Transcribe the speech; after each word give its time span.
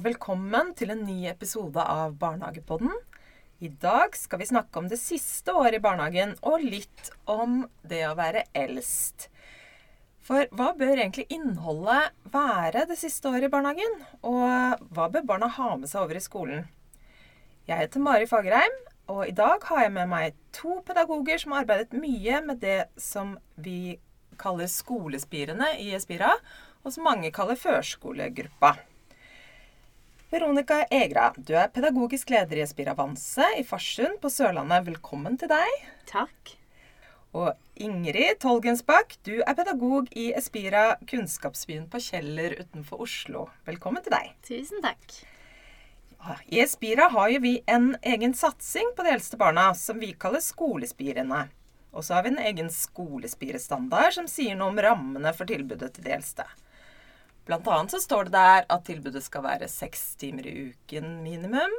og 0.00 0.06
velkommen 0.06 0.70
til 0.72 0.94
en 0.94 1.02
ny 1.04 1.26
episode 1.28 1.82
av 1.84 2.14
Barnehagepodden. 2.16 2.92
I 3.60 3.68
dag 3.82 4.14
skal 4.16 4.40
vi 4.40 4.46
snakke 4.48 4.80
om 4.80 4.86
det 4.88 4.96
siste 4.96 5.52
året 5.52 5.76
i 5.76 5.82
barnehagen, 5.84 6.32
og 6.40 6.64
litt 6.64 7.10
om 7.28 7.66
det 7.84 7.98
å 8.08 8.14
være 8.16 8.46
eldst. 8.56 9.26
For 10.24 10.48
hva 10.56 10.70
bør 10.78 10.94
egentlig 10.94 11.26
innholdet 11.28 12.16
være 12.32 12.86
det 12.88 12.96
siste 12.96 13.28
året 13.28 13.50
i 13.50 13.52
barnehagen? 13.52 14.00
Og 14.24 14.88
hva 14.88 15.10
bør 15.12 15.28
barna 15.34 15.52
ha 15.58 15.74
med 15.76 15.92
seg 15.92 16.06
over 16.06 16.16
i 16.16 16.24
skolen? 16.24 16.64
Jeg 17.68 17.84
heter 17.84 18.00
Mari 18.00 18.30
Fagerheim, 18.30 18.80
og 19.12 19.26
i 19.28 19.36
dag 19.36 19.68
har 19.68 19.84
jeg 19.84 19.96
med 20.00 20.08
meg 20.16 20.42
to 20.56 20.80
pedagoger 20.88 21.44
som 21.44 21.52
har 21.52 21.66
arbeidet 21.66 21.92
mye 21.92 22.40
med 22.46 22.64
det 22.64 22.86
som 22.96 23.36
vi 23.60 23.98
kaller 24.40 24.70
skolespirene 24.80 25.74
i 25.84 25.92
Espira, 25.98 26.38
og 26.80 26.96
som 26.96 27.04
mange 27.04 27.28
kaller 27.36 27.60
førskolegruppa. 27.60 28.78
Veronica 30.30 30.84
Egra, 30.94 31.32
du 31.34 31.56
er 31.58 31.72
pedagogisk 31.74 32.28
leder 32.30 32.60
i 32.60 32.62
Espiravanse 32.62 33.48
i 33.58 33.64
Farsund 33.66 34.20
på 34.22 34.30
Sørlandet. 34.30 34.84
Velkommen 34.86 35.34
til 35.40 35.50
deg. 35.50 35.72
Takk. 36.06 36.52
Og 37.34 37.48
Ingrid 37.74 38.38
Tolgensbakk, 38.38 39.16
du 39.26 39.40
er 39.40 39.56
pedagog 39.58 40.06
i 40.14 40.28
Espira 40.38 40.84
kunnskapsbyen 41.10 41.88
på 41.90 41.98
Kjeller 42.04 42.54
utenfor 42.60 43.02
Oslo. 43.08 43.48
Velkommen 43.66 44.06
til 44.06 44.14
deg. 44.14 44.30
Tusen 44.46 44.78
takk. 44.86 45.18
I 46.46 46.62
Espira 46.62 47.10
har 47.10 47.34
jo 47.34 47.42
vi 47.42 47.56
en 47.66 47.96
egen 48.14 48.38
satsing 48.38 48.94
på 48.94 49.02
de 49.02 49.16
eldste 49.16 49.40
barna, 49.40 49.72
som 49.74 49.98
vi 49.98 50.12
kaller 50.14 50.46
Skolespirene. 50.46 51.48
Og 51.90 52.06
så 52.06 52.14
har 52.14 52.22
vi 52.22 52.36
en 52.36 52.44
egen 52.46 52.70
skolespirestandard 52.70 54.14
som 54.14 54.30
sier 54.30 54.54
noe 54.54 54.70
om 54.70 54.78
rammene 54.78 55.34
for 55.34 55.50
tilbudet 55.50 55.90
til 55.96 56.06
de 56.06 56.14
eldste. 56.20 56.46
Blant 57.50 57.66
annet 57.66 57.90
så 57.96 57.98
står 57.98 58.28
det 58.28 58.36
der 58.36 58.66
at 58.70 58.84
tilbudet 58.86 59.24
skal 59.24 59.42
være 59.42 59.66
seks 59.66 60.12
timer 60.20 60.46
i 60.46 60.52
uken 60.70 61.16
minimum. 61.24 61.72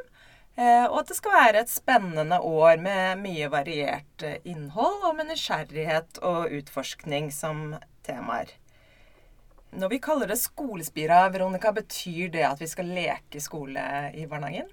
Eh, 0.60 0.84
og 0.84 0.98
at 1.00 1.14
det 1.14 1.16
skal 1.16 1.38
være 1.38 1.62
et 1.64 1.72
spennende 1.72 2.42
år 2.44 2.82
med 2.84 3.22
mye 3.22 3.48
variert 3.54 4.26
eh, 4.28 4.42
innhold 4.44 5.06
og 5.08 5.16
med 5.16 5.30
nysgjerrighet 5.30 6.20
og 6.28 6.52
utforskning 6.58 7.30
som 7.32 7.78
temaer. 8.04 8.52
Når 9.72 9.94
vi 9.94 10.02
kaller 10.04 10.28
det 10.28 10.42
skolespira, 10.42 11.22
Veronica, 11.32 11.72
betyr 11.72 12.28
det 12.36 12.44
at 12.44 12.60
vi 12.60 12.68
skal 12.68 12.92
leke 12.92 13.40
skole 13.40 13.86
i 14.12 14.28
barnehagen? 14.28 14.68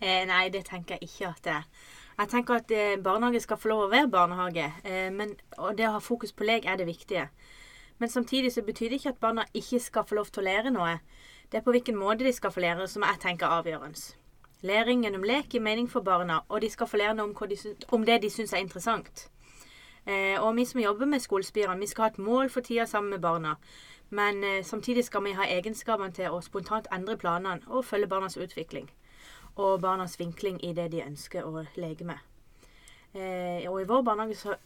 Eh, 0.00 0.24
nei, 0.28 0.46
det 0.48 0.64
tenker 0.70 0.96
jeg 0.96 1.10
ikke 1.10 1.28
at 1.34 1.44
det 1.44 1.54
er. 1.58 1.68
Jeg 2.16 2.32
tenker 2.32 2.62
at 2.62 2.72
eh, 2.72 2.96
barnehage 3.04 3.44
skal 3.44 3.60
få 3.60 3.74
lov 3.74 3.84
å 3.84 3.92
være 3.92 4.08
barnehage, 4.16 4.70
eh, 4.88 5.12
men, 5.12 5.36
det 5.76 5.90
å 5.90 5.98
ha 5.98 6.00
fokus 6.00 6.32
på 6.32 6.48
lek 6.48 6.64
er 6.64 6.80
det 6.80 6.88
viktige. 6.88 7.28
Men 7.98 8.08
samtidig 8.08 8.52
så 8.52 8.62
betyr 8.62 8.88
det 8.88 9.00
ikke 9.00 9.14
at 9.14 9.20
barna 9.20 9.44
ikke 9.54 9.80
skal 9.80 10.04
få 10.04 10.14
lov 10.14 10.26
til 10.32 10.42
å 10.42 10.46
lære 10.46 10.70
noe. 10.70 10.98
Det 11.52 11.58
er 11.58 11.64
på 11.64 11.72
hvilken 11.72 11.96
måte 11.96 12.24
de 12.24 12.32
skal 12.32 12.52
få 12.52 12.60
lære, 12.60 12.88
som 12.88 13.02
jeg 13.02 13.20
tenker 13.22 13.46
avgjørende. 13.46 14.16
Læring 14.62 15.02
gjennom 15.04 15.24
lek 15.24 15.52
gir 15.52 15.60
mening 15.60 15.88
for 15.90 16.00
barna, 16.00 16.40
og 16.48 16.60
de 16.60 16.70
skal 16.70 16.86
få 16.86 16.96
lære 16.96 17.14
noe 17.14 17.30
om, 17.30 17.48
de 17.48 17.56
om 17.88 18.04
det 18.04 18.22
de 18.22 18.30
syns 18.30 18.52
er 18.52 18.64
interessant. 18.64 19.28
Eh, 20.06 20.42
og 20.42 20.56
vi 20.56 20.64
som 20.64 20.80
jobber 20.80 21.06
med 21.06 21.20
skolespirene, 21.20 21.80
vi 21.80 21.86
skal 21.86 22.02
ha 22.02 22.08
et 22.10 22.18
mål 22.18 22.50
for 22.50 22.60
tida 22.60 22.86
sammen 22.86 23.10
med 23.10 23.20
barna. 23.20 23.56
Men 24.10 24.44
eh, 24.44 24.64
samtidig 24.64 25.04
skal 25.04 25.24
vi 25.24 25.32
ha 25.32 25.46
egenskapene 25.50 26.12
til 26.12 26.30
å 26.30 26.40
spontant 26.40 26.86
endre 26.94 27.16
planene 27.16 27.66
og 27.66 27.84
følge 27.84 28.06
barnas 28.06 28.36
utvikling. 28.36 28.90
Og 29.56 29.80
barnas 29.80 30.18
vinkling 30.20 30.60
i 30.64 30.72
det 30.72 30.92
de 30.92 31.02
ønsker 31.02 31.44
å 31.44 31.64
leke 31.76 32.04
med. 32.04 32.22
Eh, 33.14 33.66
og 33.70 33.80
i 33.80 33.88
vår 33.88 34.02
barnehage 34.02 34.38
så 34.38 34.56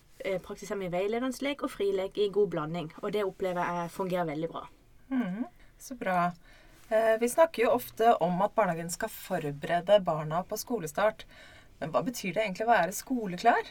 praktiserer 0.45 0.81
vi 0.83 0.93
veiledende 0.93 1.45
lek 1.45 1.65
og 1.67 1.73
frilek 1.73 2.19
i 2.19 2.31
god 2.33 2.51
blanding. 2.55 2.93
Og 3.03 3.13
det 3.15 3.27
opplever 3.27 3.65
jeg 3.81 3.93
fungerer 3.95 4.29
veldig 4.29 4.51
bra. 4.53 4.65
Mm, 5.11 5.45
så 5.79 5.97
bra. 5.99 6.31
Eh, 6.91 7.15
vi 7.21 7.29
snakker 7.29 7.65
jo 7.65 7.77
ofte 7.77 8.15
om 8.25 8.43
at 8.43 8.55
barnehagen 8.55 8.91
skal 8.91 9.13
forberede 9.13 10.01
barna 10.05 10.43
på 10.43 10.59
skolestart. 10.59 11.27
Men 11.79 11.93
hva 11.95 12.03
betyr 12.05 12.35
det 12.35 12.45
egentlig 12.45 12.67
å 12.67 12.73
være 12.73 12.97
skoleklar? 12.97 13.71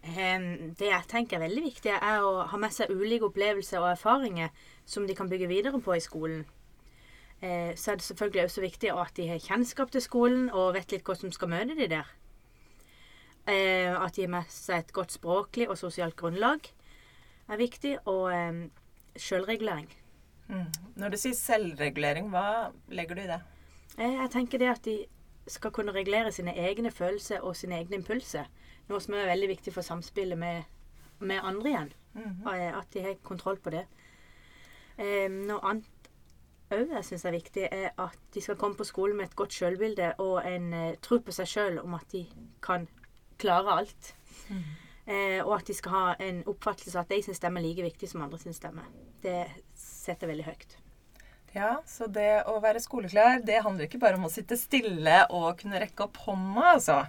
Det 0.00 0.86
jeg 0.86 1.08
tenker 1.10 1.36
er 1.36 1.44
veldig 1.44 1.62
viktig, 1.66 1.92
er 1.92 2.22
å 2.24 2.46
ha 2.48 2.58
med 2.58 2.72
seg 2.72 2.88
ulike 2.88 3.26
opplevelser 3.28 3.82
og 3.82 3.90
erfaringer 3.90 4.48
som 4.88 5.04
de 5.06 5.16
kan 5.18 5.28
bygge 5.28 5.50
videre 5.50 5.80
på 5.84 5.92
i 5.92 6.00
skolen. 6.00 6.46
Eh, 7.42 7.74
så 7.76 7.92
er 7.92 8.00
det 8.00 8.06
selvfølgelig 8.06 8.44
også 8.44 8.64
viktig 8.64 8.94
at 8.94 9.12
de 9.16 9.28
har 9.28 9.44
kjennskap 9.44 9.92
til 9.92 10.04
skolen 10.04 10.48
og 10.52 10.74
vet 10.76 10.92
litt 10.92 11.04
hva 11.04 11.16
som 11.16 11.32
skal 11.32 11.52
møte 11.52 11.76
de 11.76 11.90
der. 11.92 12.08
Eh, 13.50 13.90
at 13.90 14.14
de 14.14 14.26
har 14.26 14.34
med 14.36 14.52
seg 14.52 14.84
et 14.84 14.92
godt 14.94 15.14
språklig 15.16 15.66
og 15.68 15.78
sosialt 15.78 16.16
grunnlag 16.16 16.68
er 17.50 17.60
viktig. 17.60 17.96
Og 18.10 18.30
eh, 18.34 18.68
selvregulering. 19.18 19.88
Mm. 20.50 20.66
Når 20.98 21.12
du 21.12 21.16
sier 21.20 21.36
selvregulering, 21.38 22.30
hva 22.30 22.70
legger 22.90 23.18
du 23.18 23.24
i 23.24 23.30
det? 23.30 23.40
Eh, 23.98 24.16
jeg 24.22 24.32
tenker 24.34 24.62
det 24.62 24.70
at 24.70 24.84
de 24.86 24.98
skal 25.50 25.72
kunne 25.74 25.94
regulere 25.94 26.32
sine 26.32 26.54
egne 26.58 26.90
følelser 26.94 27.42
og 27.46 27.56
sine 27.58 27.78
egne 27.80 28.00
impulser. 28.00 28.50
Noe 28.90 29.00
som 29.02 29.14
er 29.14 29.30
veldig 29.30 29.48
viktig 29.54 29.74
for 29.74 29.86
samspillet 29.86 30.38
med, 30.38 30.62
med 31.18 31.42
andre 31.42 31.68
igjen. 31.68 31.92
Mm 32.12 32.22
-hmm. 32.22 32.78
At 32.78 32.86
de 32.92 33.02
har 33.02 33.14
kontroll 33.22 33.56
på 33.56 33.70
det. 33.70 33.86
Eh, 34.98 35.30
noe 35.30 35.60
annet 35.62 35.86
òg 36.70 36.92
jeg 36.92 37.04
syns 37.04 37.24
er 37.24 37.30
viktig, 37.30 37.68
er 37.72 37.90
at 37.98 38.18
de 38.34 38.40
skal 38.40 38.56
komme 38.56 38.76
på 38.76 38.84
skolen 38.84 39.16
med 39.16 39.26
et 39.26 39.36
godt 39.36 39.52
sjølbilde 39.52 40.14
og 40.18 40.46
en 40.46 40.72
eh, 40.72 40.96
tro 41.02 41.18
på 41.18 41.32
seg 41.32 41.46
sjøl 41.46 41.78
om 41.78 41.94
at 41.94 42.12
de 42.12 42.26
kan 42.62 42.88
klare 43.40 43.80
alt. 43.80 44.12
Mm. 44.50 44.62
Eh, 45.10 45.40
og 45.42 45.56
at 45.56 45.70
de 45.70 45.74
skal 45.74 45.96
ha 45.96 46.04
en 46.22 46.42
oppfattelse 46.50 46.94
av 46.94 47.06
at 47.06 47.14
de 47.14 47.22
sin 47.24 47.36
stemme 47.36 47.58
er 47.60 47.66
like 47.66 47.86
viktig 47.88 48.10
som 48.10 48.22
andre 48.22 48.38
sin 48.42 48.54
stemme. 48.54 48.84
Det 49.24 49.42
setter 49.78 50.30
veldig 50.30 50.46
høyt. 50.46 50.76
Ja, 51.50 51.80
så 51.88 52.06
det 52.06 52.44
å 52.46 52.60
være 52.62 52.82
skoleklar, 52.82 53.40
det 53.42 53.58
handler 53.64 53.88
ikke 53.88 53.98
bare 54.02 54.20
om 54.20 54.28
å 54.28 54.30
sitte 54.30 54.58
stille 54.58 55.24
og 55.34 55.58
kunne 55.58 55.80
rekke 55.82 56.06
opp 56.06 56.20
hånda, 56.28 56.76
altså. 56.76 57.00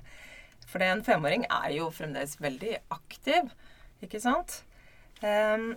For 0.72 0.82
en 0.86 1.04
femåring 1.06 1.46
er 1.46 1.76
jo 1.76 1.92
fremdeles 1.94 2.40
veldig 2.42 2.80
aktiv, 2.96 3.52
ikke 4.02 4.22
sant? 4.24 4.64
Um, 5.22 5.76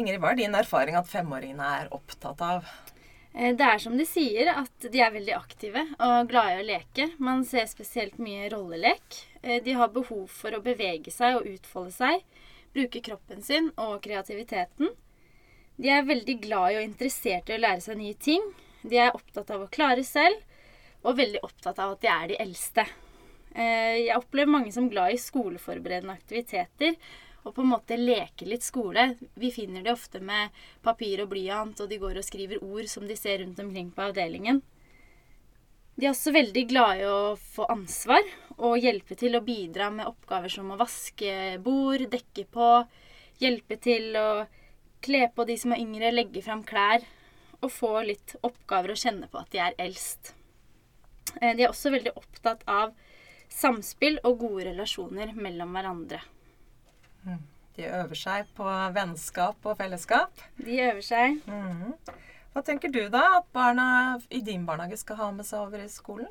Ingrid, 0.00 0.20
hva 0.22 0.32
er 0.32 0.38
din 0.38 0.56
erfaring 0.56 0.96
at 0.96 1.10
femåringene 1.10 1.66
er 1.82 1.92
opptatt 1.92 2.40
av? 2.46 2.68
Eh, 3.34 3.54
det 3.56 3.66
er 3.66 3.78
som 3.78 3.96
de 3.98 4.06
sier, 4.08 4.50
at 4.52 4.86
de 4.90 5.02
er 5.02 5.12
veldig 5.14 5.34
aktive 5.36 5.84
og 5.98 6.30
glade 6.30 6.56
i 6.56 6.62
å 6.62 6.68
leke. 6.72 7.10
Man 7.22 7.44
ser 7.46 7.68
spesielt 7.70 8.18
mye 8.22 8.48
rollelek. 8.52 9.20
Eh, 9.42 9.60
de 9.62 9.76
har 9.78 9.92
behov 9.94 10.26
for 10.32 10.56
å 10.56 10.62
bevege 10.64 11.12
seg 11.14 11.38
og 11.38 11.50
utfolde 11.50 11.94
seg, 11.94 12.24
bruke 12.74 13.02
kroppen 13.04 13.42
sin 13.42 13.70
og 13.76 14.00
kreativiteten. 14.06 14.90
De 15.80 15.88
er 15.88 16.08
veldig 16.08 16.40
glad 16.42 16.72
i 16.72 16.80
og 16.80 16.88
interessert 16.88 17.48
i 17.48 17.56
å 17.56 17.62
lære 17.62 17.80
seg 17.84 18.00
nye 18.00 18.18
ting. 18.18 18.42
De 18.82 18.98
er 19.00 19.14
opptatt 19.16 19.50
av 19.54 19.64
å 19.64 19.70
klare 19.72 20.04
selv, 20.04 20.42
og 21.00 21.16
veldig 21.16 21.40
opptatt 21.46 21.78
av 21.80 21.94
at 21.94 22.02
de 22.02 22.10
er 22.12 22.26
de 22.28 22.42
eldste. 22.42 22.84
Eh, 23.54 24.06
jeg 24.06 24.18
opplever 24.18 24.52
mange 24.52 24.72
som 24.74 24.90
glad 24.90 25.14
i 25.14 25.20
skoleforberedende 25.20 26.14
aktiviteter 26.14 26.98
og 27.44 27.54
på 27.56 27.64
en 27.64 27.72
måte 27.72 27.98
leke 27.98 28.48
litt 28.48 28.64
skole. 28.66 29.14
Vi 29.40 29.52
finner 29.54 29.84
det 29.84 29.94
ofte 29.94 30.20
med 30.20 30.52
papir 30.84 31.22
og 31.24 31.30
blyant, 31.32 31.80
og 31.80 31.88
de 31.88 31.98
går 32.00 32.20
og 32.20 32.26
skriver 32.26 32.64
ord 32.64 32.88
som 32.90 33.06
de 33.08 33.16
ser 33.16 33.40
rundt 33.42 33.60
omkring 33.62 33.90
på 33.94 34.10
avdelingen. 34.10 34.60
De 35.96 36.06
er 36.06 36.14
også 36.14 36.32
veldig 36.32 36.64
glade 36.70 37.02
i 37.02 37.08
å 37.08 37.36
få 37.36 37.66
ansvar 37.72 38.24
og 38.56 38.80
hjelpe 38.80 39.16
til 39.20 39.36
å 39.36 39.44
bidra 39.44 39.90
med 39.92 40.08
oppgaver 40.08 40.52
som 40.52 40.70
å 40.72 40.78
vaske 40.80 41.58
bord, 41.64 42.06
dekke 42.12 42.46
på, 42.48 42.68
hjelpe 43.40 43.76
til 43.80 44.16
å 44.16 44.28
kle 45.04 45.26
på 45.34 45.44
de 45.48 45.56
som 45.60 45.74
er 45.74 45.82
yngre, 45.82 46.12
legge 46.12 46.42
fram 46.44 46.62
klær, 46.64 47.04
og 47.60 47.72
få 47.72 47.92
litt 48.08 48.36
oppgaver 48.40 48.94
og 48.94 49.00
kjenne 49.00 49.28
på 49.28 49.40
at 49.40 49.52
de 49.52 49.60
er 49.60 49.76
eldst. 49.80 50.32
Eh, 51.40 51.52
de 51.56 51.66
er 51.66 51.68
også 51.68 51.92
veldig 51.92 52.14
opptatt 52.16 52.64
av 52.68 52.94
samspill 53.50 54.20
og 54.24 54.40
gode 54.40 54.70
relasjoner 54.70 55.34
mellom 55.36 55.74
hverandre. 55.76 56.22
De 57.76 57.86
øver 57.86 58.18
seg 58.18 58.48
på 58.56 58.66
vennskap 58.94 59.64
og 59.64 59.78
fellesskap. 59.78 60.42
De 60.58 60.80
øver 60.88 61.04
seg. 61.04 61.38
Mm. 61.46 61.94
Hva 62.50 62.62
tenker 62.66 62.90
du 62.90 63.04
da 63.12 63.22
at 63.38 63.48
barna 63.54 63.86
i 64.28 64.42
din 64.44 64.66
barnehage 64.66 64.98
skal 65.00 65.20
ha 65.20 65.30
med 65.34 65.46
seg 65.48 65.62
over 65.68 65.84
i 65.84 65.90
skolen? 65.92 66.28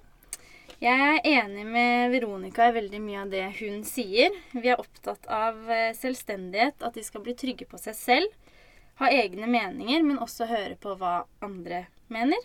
Jeg 0.79 0.95
er 0.95 1.25
enig 1.27 1.65
med 1.67 2.11
Veronica 2.13 2.69
i 2.69 2.75
veldig 2.75 2.99
mye 3.03 3.23
av 3.23 3.31
det 3.33 3.45
hun 3.57 3.81
sier. 3.87 4.35
Vi 4.53 4.69
er 4.71 4.79
opptatt 4.79 5.25
av 5.27 5.57
eh, 5.67 5.89
selvstendighet, 5.97 6.79
at 6.85 6.95
de 6.95 7.03
skal 7.03 7.23
bli 7.25 7.35
trygge 7.35 7.67
på 7.67 7.79
seg 7.81 7.97
selv. 7.97 8.55
Ha 9.01 9.09
egne 9.11 9.47
meninger, 9.47 10.05
men 10.07 10.21
også 10.23 10.47
høre 10.47 10.77
på 10.79 10.95
hva 10.99 11.25
andre 11.43 11.85
mener. 12.11 12.39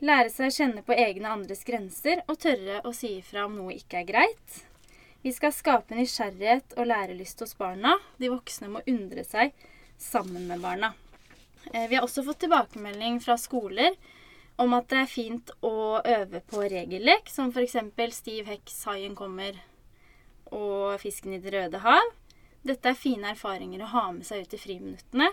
Lære 0.00 0.30
seg 0.32 0.46
å 0.46 0.54
kjenne 0.54 0.84
på 0.86 0.94
egne 0.94 1.34
andres 1.34 1.66
grenser 1.66 2.22
og 2.26 2.38
tørre 2.42 2.78
å 2.86 2.94
si 2.96 3.16
ifra 3.18 3.48
om 3.48 3.58
noe 3.58 3.74
ikke 3.74 4.04
er 4.04 4.08
greit. 4.08 4.60
Vi 5.22 5.32
skal 5.36 5.52
skape 5.52 5.96
nysgjerrighet 5.96 6.78
og 6.80 6.88
lærelyst 6.88 7.42
hos 7.44 7.52
barna. 7.58 7.98
De 8.16 8.30
voksne 8.32 8.70
må 8.72 8.80
undre 8.88 9.24
seg 9.28 9.52
sammen 10.00 10.46
med 10.48 10.62
barna. 10.64 10.94
Eh, 11.74 11.88
vi 11.90 11.98
har 11.98 12.06
også 12.06 12.24
fått 12.24 12.40
tilbakemelding 12.46 13.20
fra 13.20 13.36
skoler 13.36 13.98
om 14.60 14.72
at 14.76 14.88
det 14.88 15.02
er 15.02 15.10
fint 15.12 15.52
å 15.64 16.00
øve 16.00 16.40
på 16.48 16.64
regellek, 16.64 17.28
som 17.32 17.52
f.eks. 17.52 17.76
stiv 18.16 18.48
heks, 18.48 18.84
haien 18.88 19.14
kommer 19.16 19.60
og 20.50 20.96
fisken 21.00 21.36
i 21.36 21.40
Det 21.40 21.52
røde 21.52 21.84
hav. 21.84 22.10
Dette 22.66 22.90
er 22.90 22.98
fine 22.98 23.30
erfaringer 23.32 23.84
å 23.84 23.92
ha 23.92 24.04
med 24.12 24.26
seg 24.28 24.44
ut 24.44 24.56
i 24.56 24.60
friminuttene. 24.60 25.30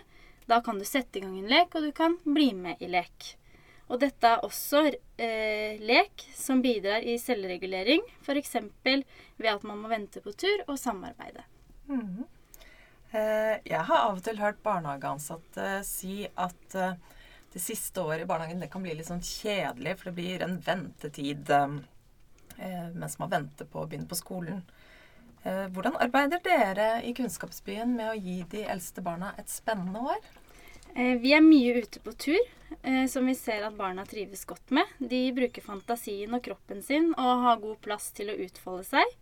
Da 0.48 0.62
kan 0.64 0.80
du 0.80 0.86
sette 0.88 1.20
i 1.20 1.24
gang 1.24 1.36
en 1.40 1.52
lek, 1.52 1.76
og 1.76 1.84
du 1.84 1.92
kan 1.92 2.20
bli 2.24 2.54
med 2.56 2.84
i 2.84 2.92
lek. 2.92 3.36
Og 3.88 4.02
dette 4.02 4.28
er 4.28 4.44
også 4.44 4.84
eh, 4.92 5.80
lek 5.80 6.26
som 6.36 6.60
bidrar 6.64 7.06
i 7.08 7.16
selvregulering, 7.22 8.04
f.eks. 8.26 8.58
ved 8.84 9.52
at 9.54 9.64
man 9.68 9.80
må 9.80 9.92
vente 9.92 10.24
på 10.24 10.34
tur 10.36 10.66
og 10.68 10.76
samarbeide. 10.82 11.46
Mm. 11.88 12.26
Eh, 13.16 13.54
jeg 13.64 13.84
har 13.88 14.02
av 14.10 14.18
og 14.18 14.26
til 14.26 14.42
hørt 14.42 14.60
barnehageansatte 14.66 15.78
si 15.88 16.26
at 16.36 16.76
eh, 16.76 16.98
det 17.54 17.64
siste 17.64 18.04
året 18.04 18.26
i 18.26 18.28
barnehagen 18.28 18.60
det 18.60 18.68
kan 18.74 18.84
bli 18.84 18.96
litt 18.98 19.08
sånn 19.08 19.24
kjedelig, 19.24 19.96
for 19.98 20.10
det 20.10 20.18
blir 20.20 20.44
en 20.44 20.58
ventetid 20.64 21.54
eh, 21.56 21.78
eh, 22.58 22.90
mens 22.92 23.16
man 23.22 23.32
venter 23.32 23.70
på 23.72 23.82
å 23.82 23.88
begynne 23.88 24.10
på 24.12 24.20
skolen. 24.20 24.66
Eh, 25.48 25.66
hvordan 25.72 25.96
arbeider 26.04 26.44
dere 26.44 26.90
i 27.08 27.14
Kunnskapsbyen 27.16 27.96
med 27.96 28.12
å 28.12 28.20
gi 28.20 28.42
de 28.52 28.66
eldste 28.68 29.04
barna 29.06 29.32
et 29.40 29.48
spennende 29.52 30.04
år? 30.12 30.28
Eh, 30.98 31.16
Vi 31.22 31.34
er 31.36 31.44
mye 31.46 31.76
ute 31.78 32.00
på 32.02 32.12
tur, 32.18 32.40
eh, 32.82 33.06
som 33.06 33.26
vi 33.30 33.36
ser 33.38 33.62
at 33.68 33.78
barna 33.78 34.06
trives 34.06 34.46
godt 34.50 34.72
med. 34.74 34.86
De 34.98 35.20
bruker 35.32 35.62
fantasien 35.62 36.34
og 36.34 36.42
kroppen 36.44 36.82
sin 36.82 37.12
og 37.14 37.44
har 37.44 37.60
god 37.62 37.78
plass 37.86 38.10
til 38.18 38.32
å 38.34 38.38
utfolde 38.48 38.88
seg. 38.88 39.16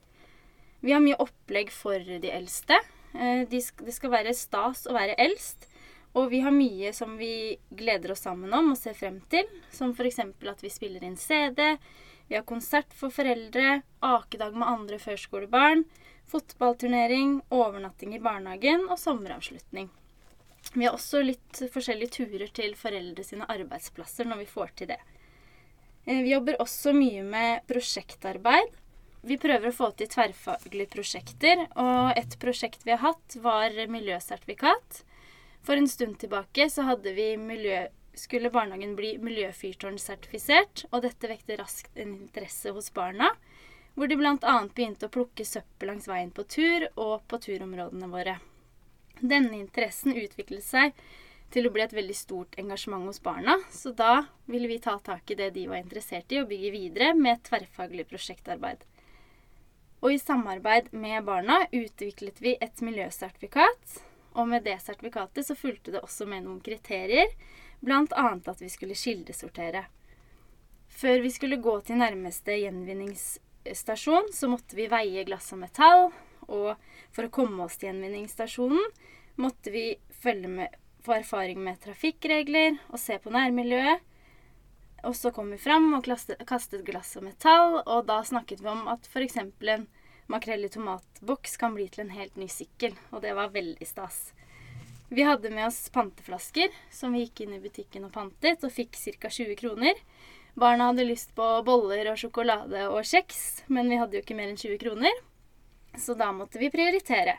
Vi 0.80 0.94
har 0.94 1.04
mye 1.04 1.20
opplegg 1.20 1.74
for 1.76 2.00
de 2.00 2.32
eldste. 2.32 2.80
Eh, 3.14 3.44
Det 3.46 3.62
skal 3.94 4.10
være 4.10 4.34
stas 4.34 4.86
å 4.88 4.94
være 4.94 5.16
eldst. 5.20 5.68
Og 6.16 6.30
vi 6.32 6.40
har 6.40 6.52
mye 6.52 6.94
som 6.94 7.18
vi 7.18 7.58
gleder 7.76 8.12
oss 8.12 8.22
sammen 8.22 8.54
om 8.54 8.72
og 8.72 8.78
ser 8.78 8.94
frem 8.94 9.20
til. 9.30 9.44
Som 9.70 9.92
f.eks. 9.92 10.20
at 10.20 10.62
vi 10.62 10.70
spiller 10.70 11.04
inn 11.04 11.18
CD. 11.18 11.78
Vi 12.30 12.36
har 12.36 12.44
konsert 12.44 12.94
for 12.94 13.10
foreldre, 13.10 13.84
akedag 14.02 14.56
med 14.56 14.68
andre 14.68 14.98
førskolebarn, 14.98 15.84
fotballturnering, 16.26 17.42
overnatting 17.52 18.16
i 18.16 18.20
barnehagen 18.20 18.88
og 18.90 18.98
sommeravslutning. 18.98 19.90
Vi 20.74 20.86
har 20.86 20.96
også 20.98 21.22
litt 21.24 21.62
forskjellige 21.72 22.18
turer 22.18 22.50
til 22.56 22.74
foreldre 22.76 23.24
sine 23.24 23.48
arbeidsplasser 23.52 24.28
når 24.28 24.42
vi 24.44 24.50
får 24.50 24.74
til 24.76 24.90
det. 24.94 25.00
Eh, 26.06 26.22
Vi 26.24 26.34
jobber 26.34 26.60
også 26.60 26.94
mye 26.94 27.24
med 27.24 27.68
prosjektarbeid. 27.68 28.74
Vi 29.26 29.38
prøver 29.42 29.72
å 29.72 29.74
få 29.74 29.90
til 29.98 30.10
tverrfaglige 30.12 30.92
prosjekter, 30.94 31.64
og 31.82 32.12
et 32.14 32.36
prosjekt 32.38 32.84
vi 32.86 32.94
har 32.94 33.02
hatt, 33.02 33.38
var 33.42 33.74
miljøsertifikat. 33.90 35.00
For 35.66 35.74
en 35.74 35.88
stund 35.90 36.20
tilbake 36.22 36.68
så 36.70 36.86
hadde 36.86 37.16
vi 37.18 37.32
miljø, 37.42 37.88
skulle 38.14 38.52
barnehagen 38.54 38.94
bli 38.96 39.16
miljøfyrtårnsertifisert, 39.26 40.86
og 40.92 41.02
dette 41.08 41.32
vekte 41.32 41.58
raskt 41.58 41.98
en 41.98 42.14
interesse 42.20 42.70
hos 42.76 42.92
barna, 42.94 43.32
hvor 43.96 44.12
de 44.12 44.20
bl.a. 44.20 44.38
begynte 44.76 45.10
å 45.10 45.16
plukke 45.16 45.48
søppel 45.48 45.90
langs 45.90 46.06
veien 46.12 46.30
på 46.30 46.46
tur 46.46 46.86
og 46.94 47.26
på 47.26 47.42
turområdene 47.48 48.12
våre. 48.12 48.38
Denne 49.20 49.58
interessen 49.60 50.16
utviklet 50.16 50.64
seg 50.66 50.98
til 51.54 51.68
å 51.68 51.72
bli 51.72 51.84
et 51.86 51.94
veldig 51.96 52.16
stort 52.18 52.58
engasjement 52.60 53.06
hos 53.08 53.22
barna, 53.24 53.56
så 53.72 53.94
da 53.96 54.26
ville 54.50 54.68
vi 54.68 54.80
ta 54.84 54.98
tak 55.00 55.30
i 55.32 55.38
det 55.40 55.52
de 55.56 55.68
var 55.72 55.80
interessert 55.80 56.32
i, 56.34 56.42
og 56.42 56.50
bygge 56.50 56.72
videre 56.74 57.14
med 57.16 57.36
et 57.36 57.46
tverrfaglig 57.48 58.08
prosjektarbeid. 58.10 58.84
Og 60.04 60.14
i 60.14 60.20
samarbeid 60.20 60.92
med 60.94 61.24
barna 61.26 61.62
utviklet 61.72 62.42
vi 62.44 62.58
et 62.62 62.82
miljøsertifikat, 62.84 64.02
og 64.36 64.50
med 64.52 64.66
det 64.68 64.76
sertifikatet 64.84 65.48
så 65.48 65.56
fulgte 65.56 65.96
det 65.96 66.04
også 66.04 66.28
med 66.28 66.44
noen 66.44 66.60
kriterier, 66.64 67.32
bl.a. 67.80 68.26
at 68.36 68.62
vi 68.62 68.70
skulle 68.72 68.98
kildesortere. 69.00 69.86
Før 70.96 71.24
vi 71.24 71.32
skulle 71.32 71.62
gå 71.64 71.80
til 71.88 72.00
nærmeste 72.00 72.56
gjenvinningsstasjon, 72.60 74.30
så 74.36 74.52
måtte 74.52 74.78
vi 74.78 74.90
veie 74.92 75.24
glass 75.28 75.54
og 75.56 75.64
metall, 75.64 76.10
og 76.48 76.76
for 77.16 77.28
å 77.28 77.34
komme 77.34 77.66
oss 77.66 77.78
til 77.80 77.92
gjenvinningsstasjonen 77.92 78.92
måtte 79.42 79.72
vi 79.74 79.88
følge 80.10 80.52
med, 80.52 80.76
få 81.06 81.20
erfaring 81.20 81.62
med 81.64 81.82
trafikkregler 81.84 82.80
og 82.90 83.00
se 83.02 83.18
på 83.22 83.34
nærmiljøet. 83.34 84.04
Og 85.06 85.14
så 85.14 85.30
kom 85.30 85.52
vi 85.54 85.60
fram 85.62 85.92
og 85.94 86.08
kastet 86.08 86.86
glass 86.88 87.14
og 87.20 87.28
metall, 87.28 87.82
og 87.86 88.08
da 88.08 88.22
snakket 88.26 88.64
vi 88.64 88.72
om 88.72 88.88
at 88.90 89.06
f.eks. 89.06 89.38
en 89.38 89.86
makrell 90.32 90.66
i 90.66 90.72
tomatboks 90.74 91.60
kan 91.62 91.76
bli 91.76 91.86
til 91.94 92.08
en 92.08 92.16
helt 92.16 92.40
ny 92.42 92.48
sykkel, 92.50 92.96
og 93.12 93.22
det 93.22 93.36
var 93.38 93.54
veldig 93.54 93.86
stas. 93.86 94.32
Vi 95.14 95.22
hadde 95.22 95.52
med 95.54 95.68
oss 95.68 95.84
panteflasker, 95.94 96.74
som 96.90 97.14
vi 97.14 97.28
gikk 97.28 97.44
inn 97.46 97.54
i 97.54 97.62
butikken 97.62 98.08
og 98.08 98.16
pantet, 98.16 98.66
og 98.66 98.74
fikk 98.74 98.98
ca. 98.98 99.30
20 99.30 99.54
kroner. 99.60 100.02
Barna 100.58 100.90
hadde 100.90 101.06
lyst 101.06 101.36
på 101.38 101.46
boller 101.68 102.10
og 102.10 102.18
sjokolade 102.18 102.88
og 102.90 103.06
kjeks, 103.06 103.68
men 103.68 103.92
vi 103.92 104.00
hadde 104.02 104.18
jo 104.18 104.24
ikke 104.26 104.38
mer 104.38 104.50
enn 104.50 104.58
20 104.58 104.82
kroner. 104.82 105.22
Så 105.98 106.16
da 106.20 106.32
måtte 106.36 106.60
vi 106.62 106.72
prioritere. 106.74 107.38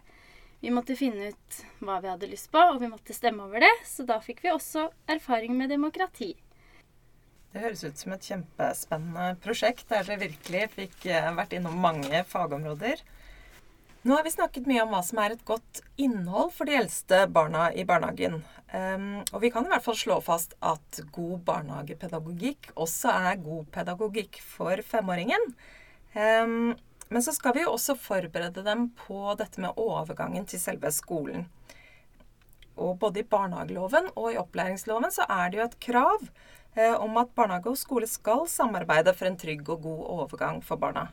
Vi 0.60 0.72
måtte 0.72 0.96
finne 0.96 1.30
ut 1.30 1.58
hva 1.84 1.98
vi 2.00 2.10
hadde 2.10 2.30
lyst 2.30 2.48
på, 2.52 2.58
og 2.58 2.80
vi 2.80 2.88
måtte 2.90 3.14
stemme 3.14 3.44
over 3.44 3.62
det, 3.62 3.72
så 3.86 4.06
da 4.08 4.16
fikk 4.24 4.42
vi 4.46 4.54
også 4.54 4.88
erfaring 5.12 5.52
med 5.58 5.70
demokrati. 5.70 6.32
Det 7.52 7.62
høres 7.62 7.84
ut 7.86 8.00
som 8.00 8.12
et 8.16 8.26
kjempespennende 8.26 9.36
prosjekt 9.44 9.88
der 9.92 10.04
dere 10.04 10.26
virkelig 10.26 10.64
fikk 10.74 11.06
eh, 11.08 11.28
vært 11.36 11.54
innom 11.56 11.78
mange 11.80 12.24
fagområder. 12.28 13.00
Nå 14.06 14.14
har 14.14 14.22
vi 14.22 14.30
snakket 14.30 14.68
mye 14.70 14.82
om 14.84 14.92
hva 14.92 15.00
som 15.02 15.18
er 15.18 15.32
et 15.34 15.46
godt 15.48 15.80
innhold 15.98 16.52
for 16.54 16.68
de 16.68 16.76
eldste 16.78 17.24
barna 17.32 17.70
i 17.74 17.82
barnehagen. 17.88 18.36
Um, 18.70 19.22
og 19.32 19.40
vi 19.42 19.50
kan 19.50 19.66
i 19.66 19.72
hvert 19.72 19.82
fall 19.82 19.96
slå 19.98 20.18
fast 20.22 20.52
at 20.62 21.00
god 21.14 21.40
barnehagepedagogikk 21.48 22.70
også 22.74 23.10
er 23.30 23.40
god 23.42 23.66
pedagogikk 23.74 24.38
for 24.44 24.82
femåringen. 24.86 25.48
Um, 26.14 26.76
men 27.08 27.22
så 27.22 27.34
skal 27.34 27.54
vi 27.54 27.62
jo 27.62 27.74
også 27.76 27.94
forberede 28.00 28.64
dem 28.66 28.88
på 28.98 29.20
dette 29.38 29.62
med 29.62 29.78
overgangen 29.78 30.46
til 30.48 30.60
selve 30.62 30.90
skolen. 30.94 31.46
Og 32.76 32.98
både 33.00 33.22
i 33.22 33.28
barnehageloven 33.28 34.10
og 34.14 34.32
i 34.32 34.40
opplæringsloven 34.40 35.12
så 35.14 35.24
er 35.32 35.50
det 35.50 35.60
jo 35.60 35.66
et 35.68 35.78
krav 35.86 36.26
eh, 36.76 36.94
om 36.94 37.16
at 37.20 37.32
barnehage 37.38 37.72
og 37.72 37.78
skole 37.80 38.08
skal 38.10 38.44
samarbeide 38.50 39.14
for 39.16 39.30
en 39.30 39.38
trygg 39.40 39.64
og 39.68 39.86
god 39.86 40.02
overgang 40.18 40.60
for 40.64 40.80
barna. 40.80 41.08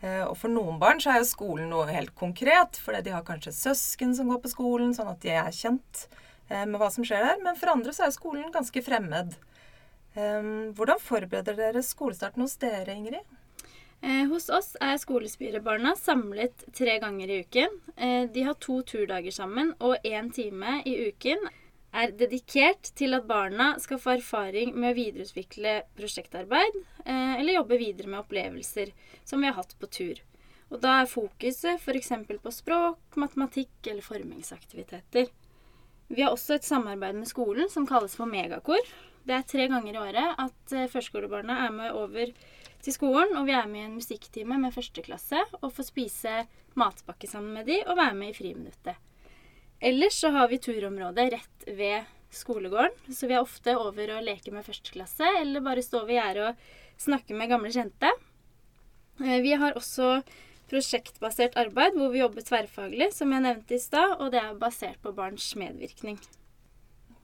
Eh, 0.00 0.22
og 0.24 0.36
for 0.40 0.52
noen 0.52 0.78
barn 0.80 1.02
så 1.02 1.12
er 1.12 1.20
jo 1.20 1.28
skolen 1.28 1.72
noe 1.72 1.90
helt 1.90 2.14
konkret, 2.16 2.78
fordi 2.80 3.02
de 3.08 3.14
har 3.16 3.26
kanskje 3.26 3.56
søsken 3.56 4.14
som 4.16 4.30
går 4.32 4.40
på 4.44 4.52
skolen, 4.54 4.94
sånn 4.96 5.10
at 5.12 5.20
de 5.24 5.34
er 5.34 5.50
kjent 5.52 6.06
eh, 6.48 6.64
med 6.64 6.78
hva 6.80 6.88
som 6.92 7.06
skjer 7.06 7.26
der. 7.26 7.42
Men 7.44 7.58
for 7.60 7.72
andre 7.74 7.92
så 7.96 8.06
er 8.06 8.12
jo 8.12 8.20
skolen 8.20 8.54
ganske 8.54 8.84
fremmed. 8.86 9.36
Eh, 10.14 10.40
hvordan 10.76 11.02
forbereder 11.02 11.58
dere 11.58 11.84
skolestarten 11.84 12.46
hos 12.46 12.56
dere, 12.62 12.94
Ingrid? 12.94 13.39
Eh, 14.02 14.24
hos 14.30 14.48
oss 14.48 14.76
er 14.80 14.96
skolespirebarna 14.96 15.92
samlet 15.98 16.64
tre 16.76 16.96
ganger 17.02 17.28
i 17.28 17.40
uken. 17.44 17.80
Eh, 17.96 18.24
de 18.32 18.44
har 18.46 18.56
to 18.56 18.80
turdager 18.82 19.34
sammen, 19.34 19.74
og 19.78 20.00
én 20.04 20.30
time 20.32 20.78
i 20.88 20.94
uken 21.10 21.44
er 21.92 22.14
dedikert 22.16 22.92
til 22.96 23.12
at 23.18 23.26
barna 23.28 23.74
skal 23.82 24.00
få 24.00 24.14
erfaring 24.14 24.72
med 24.72 24.92
å 24.92 24.96
videreutvikle 24.96 25.74
prosjektarbeid 25.98 26.78
eh, 27.04 27.34
eller 27.40 27.58
jobbe 27.58 27.80
videre 27.80 28.08
med 28.08 28.22
opplevelser 28.22 28.94
som 29.24 29.42
vi 29.42 29.50
har 29.50 29.58
hatt 29.58 29.76
på 29.76 29.90
tur. 29.90 30.22
Og 30.70 30.80
da 30.80 31.00
er 31.02 31.10
fokuset 31.10 31.82
f.eks. 31.82 32.12
på 32.40 32.54
språk, 32.54 33.02
matematikk 33.20 33.90
eller 33.90 34.06
formingsaktiviteter. 34.06 35.28
Vi 36.08 36.22
har 36.22 36.32
også 36.32 36.56
et 36.56 36.66
samarbeid 36.66 37.18
med 37.18 37.28
skolen 37.28 37.68
som 37.68 37.84
kalles 37.90 38.14
for 38.16 38.30
Megakor. 38.30 38.80
Det 39.26 39.34
er 39.36 39.44
tre 39.46 39.66
ganger 39.68 39.92
i 39.92 40.00
året 40.00 40.40
at 40.40 40.74
førskolebarna 40.94 41.58
er 41.66 41.74
med 41.74 41.98
over 41.98 42.32
til 42.84 42.94
skolen, 42.96 43.36
og 43.38 43.46
vi 43.48 43.54
er 43.56 43.68
med 43.70 43.82
i 43.82 43.86
en 43.88 43.98
musikktime 43.98 44.58
med 44.60 44.74
første 44.74 45.04
klasse 45.04 45.42
og 45.60 45.72
får 45.76 45.90
spise 45.90 46.34
matpakke 46.78 47.28
sammen 47.28 47.54
med 47.58 47.68
de 47.68 47.80
og 47.86 47.98
være 47.98 48.16
med 48.16 48.32
i 48.32 48.36
friminuttet. 48.36 48.96
Ellers 49.80 50.18
så 50.20 50.30
har 50.34 50.48
vi 50.50 50.58
turområdet 50.60 51.30
rett 51.34 51.68
ved 51.78 52.08
skolegården, 52.30 52.94
så 53.12 53.26
vi 53.26 53.34
er 53.34 53.42
ofte 53.42 53.74
over 53.78 54.12
og 54.16 54.26
leker 54.26 54.54
med 54.54 54.66
første 54.66 54.92
klasse, 54.94 55.26
eller 55.40 55.64
bare 55.64 55.82
stå 55.82 56.04
ved 56.04 56.18
gjerdet 56.18 56.50
og 56.50 57.00
snakke 57.00 57.34
med 57.34 57.50
gamle 57.50 57.72
kjente. 57.74 58.10
Eh, 59.20 59.40
Vi 59.42 59.56
har 59.56 59.74
også 59.76 60.20
prosjektbasert 60.70 61.56
arbeid, 61.58 61.96
hvor 61.98 62.12
vi 62.12 62.20
jobber 62.20 62.44
tverrfaglig, 62.46 63.10
som 63.16 63.32
jeg 63.34 63.42
nevnte 63.42 63.74
i 63.74 63.82
stad, 63.82 64.20
og 64.20 64.30
det 64.30 64.38
er 64.42 64.60
basert 64.60 65.00
på 65.02 65.12
barns 65.16 65.48
medvirkning. 65.58 66.20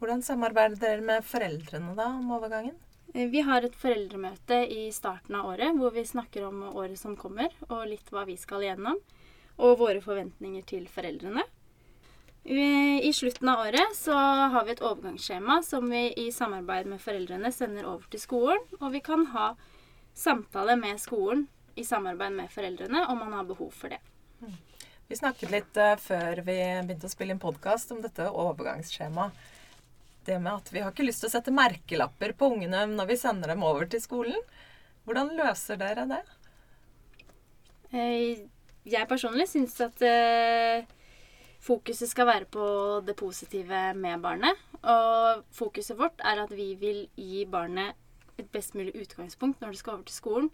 Hvordan 0.00 0.24
samarbeider 0.24 0.80
dere 0.80 1.04
med 1.04 1.24
foreldrene 1.24 1.94
da 1.96 2.08
om 2.18 2.32
overgangen? 2.36 2.74
Eh, 3.14 3.28
Vi 3.28 3.40
har 3.40 3.62
et 3.62 3.76
foreldremøte 3.76 4.62
i 4.70 4.88
starten 4.92 5.34
av 5.34 5.52
året 5.52 5.76
hvor 5.78 5.94
vi 5.94 6.04
snakker 6.04 6.48
om 6.48 6.62
året 6.72 6.98
som 6.98 7.16
kommer, 7.16 7.52
og 7.68 7.86
litt 7.90 8.10
hva 8.10 8.26
vi 8.26 8.36
skal 8.36 8.64
igjennom, 8.64 8.98
og 9.58 9.78
våre 9.78 10.00
forventninger 10.00 10.64
til 10.66 10.88
foreldrene. 10.88 11.44
I 12.46 12.86
i 13.02 13.12
slutten 13.12 13.48
av 13.48 13.64
året 13.66 13.96
så 13.98 14.14
har 14.14 14.64
vi 14.64 14.72
et 14.72 14.82
overgangsskjema 14.82 15.62
som 15.66 15.90
vi 15.90 16.12
i 16.16 16.30
samarbeid 16.32 16.86
med 16.86 17.02
foreldrene 17.02 17.50
sender 17.52 17.86
over 17.86 18.06
til 18.10 18.22
skolen, 18.22 18.62
og 18.80 18.92
vi 18.94 19.00
kan 19.00 19.26
ha 19.34 19.54
samtale 20.14 20.76
med 20.78 21.00
skolen 21.02 21.48
i 21.76 21.84
samarbeid 21.84 22.32
med 22.32 22.50
foreldrene 22.50 23.04
om 23.10 23.18
man 23.18 23.34
har 23.36 23.44
behov 23.44 23.72
for 23.74 23.92
det. 23.92 24.00
Vi 25.08 25.16
snakket 25.16 25.52
litt 25.52 25.76
eh, 25.78 25.94
før 26.02 26.40
vi 26.46 26.56
begynte 26.86 27.06
å 27.06 27.12
spille 27.12 27.34
inn 27.34 27.42
podkast 27.42 27.92
om 27.94 28.00
dette 28.02 28.26
overgangsskjemaet. 28.26 29.44
Det 30.26 30.40
med 30.42 30.52
at 30.58 30.72
vi 30.74 30.82
har 30.82 30.90
ikke 30.90 31.06
lyst 31.06 31.22
til 31.22 31.30
å 31.30 31.34
sette 31.36 31.54
merkelapper 31.54 32.34
på 32.38 32.48
ungene 32.56 32.82
når 32.90 33.12
vi 33.12 33.18
sender 33.20 33.52
dem 33.52 33.62
over 33.66 33.86
til 33.90 34.02
skolen. 34.02 34.40
Hvordan 35.06 35.30
løser 35.38 35.78
dere 35.78 36.06
det? 36.10 36.22
Eh, 37.94 38.42
Jeg 38.86 39.08
personlig 39.10 39.46
syns 39.50 39.78
at 39.82 40.02
eh, 40.02 40.86
Fokuset 41.66 42.10
skal 42.10 42.28
være 42.28 42.46
på 42.50 42.64
det 43.06 43.16
positive 43.18 43.78
med 43.98 44.20
barnet. 44.22 44.58
Og 44.86 45.42
fokuset 45.54 45.98
vårt 45.98 46.20
er 46.22 46.42
at 46.44 46.52
vi 46.54 46.74
vil 46.78 47.06
gi 47.18 47.44
barnet 47.50 47.96
et 48.38 48.50
best 48.52 48.76
mulig 48.76 48.94
utgangspunkt 48.94 49.62
når 49.62 49.74
det 49.74 49.80
skal 49.80 49.96
over 49.96 50.06
til 50.06 50.14
skolen. 50.18 50.50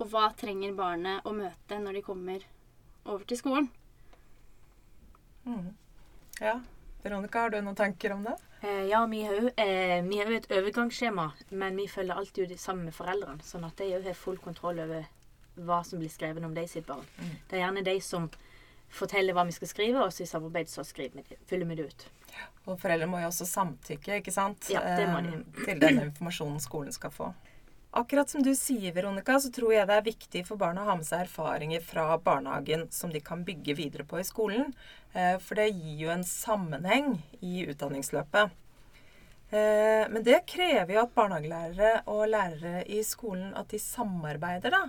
Og 0.00 0.10
hva 0.12 0.30
trenger 0.36 0.76
barnet 0.76 1.24
å 1.24 1.32
møte 1.36 1.78
når 1.80 1.96
de 2.00 2.02
kommer 2.04 2.44
over 3.06 3.24
til 3.28 3.40
skolen? 3.40 3.70
Mm. 5.48 5.72
Ja. 6.40 6.58
Veronica, 7.02 7.46
har 7.46 7.50
du 7.50 7.60
noen 7.62 7.76
tanker 7.76 8.12
om 8.12 8.24
det? 8.24 8.36
Eh, 8.60 8.84
ja, 8.90 9.06
vi 9.06 9.22
har 9.24 9.38
jo 9.38 9.48
eh, 9.56 10.02
vi 10.04 10.18
har 10.20 10.28
jo 10.28 10.36
et 10.36 10.50
overgangsskjema, 10.52 11.30
men 11.48 11.76
vi 11.76 11.88
følger 11.88 12.14
alltid 12.14 12.52
det 12.52 12.60
sammen 12.60 12.84
med 12.90 12.94
foreldrene. 12.94 13.40
Sånn 13.44 13.64
at 13.64 13.80
de 13.80 13.88
har 13.94 14.14
full 14.18 14.38
kontroll 14.42 14.82
over 14.84 15.08
hva 15.60 15.80
som 15.84 16.00
blir 16.00 16.12
skrevet 16.12 16.44
om 16.44 16.54
de 16.54 16.66
sitt 16.68 16.86
barn. 16.86 17.06
Mm. 17.18 17.34
Det 17.48 17.56
er 17.56 17.64
gjerne 17.64 17.84
de 17.86 17.96
som 18.04 18.28
forteller 18.90 19.36
hva 19.36 19.46
vi 19.46 19.54
skal 19.54 19.70
skrive, 19.70 20.02
og 20.02 20.12
så 20.12 20.24
i 20.24 20.28
samarbeid 20.28 20.68
så 20.68 20.84
vi 20.96 21.08
det, 21.14 21.38
fyller 21.46 21.66
vi 21.70 21.78
det 21.78 21.88
ut. 21.92 22.06
Og 22.66 22.76
foreldre 22.80 23.08
må 23.10 23.20
jo 23.22 23.30
også 23.30 23.46
samtykke, 23.48 24.20
ikke 24.20 24.34
sant? 24.34 24.68
Ja, 24.70 24.82
det 24.98 25.08
må 25.10 25.22
de. 25.24 25.40
Eh, 25.40 25.64
Til 25.64 25.80
den 25.80 26.02
informasjonen 26.08 26.60
skolen 26.60 26.92
skal 26.92 27.14
få. 27.14 27.32
Akkurat 27.90 28.30
som 28.30 28.42
du 28.42 28.52
sier, 28.54 28.92
Veronica, 28.94 29.34
så 29.42 29.50
tror 29.50 29.72
jeg 29.74 29.86
det 29.90 29.94
er 29.98 30.04
viktig 30.06 30.40
for 30.46 30.60
barna 30.60 30.84
å 30.84 30.92
ha 30.92 30.94
med 31.00 31.06
seg 31.08 31.24
erfaringer 31.24 31.82
fra 31.82 32.04
barnehagen 32.22 32.84
som 32.94 33.10
de 33.10 33.18
kan 33.18 33.42
bygge 33.42 33.74
videre 33.74 34.06
på 34.06 34.20
i 34.20 34.26
skolen. 34.26 34.68
Eh, 35.10 35.38
For 35.42 35.58
det 35.58 35.72
gir 35.72 36.04
jo 36.04 36.12
en 36.14 36.22
sammenheng 36.22 37.16
i 37.42 37.64
utdanningsløpet. 37.66 38.54
Eh, 39.50 40.06
Men 40.06 40.22
det 40.22 40.46
krever 40.46 40.94
jo 40.94 41.02
at 41.02 41.16
barnehagelærere 41.18 42.04
og 42.06 42.28
lærere 42.30 42.84
i 42.86 43.02
skolen 43.02 43.50
at 43.58 43.74
de 43.74 43.82
samarbeider, 43.82 44.70
da. 44.70 44.84